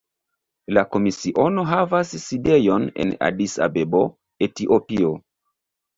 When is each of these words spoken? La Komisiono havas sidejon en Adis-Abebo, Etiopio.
La 0.77 0.83
Komisiono 0.93 1.65
havas 1.73 2.15
sidejon 2.23 2.87
en 3.05 3.13
Adis-Abebo, 3.29 4.03
Etiopio. 4.49 5.13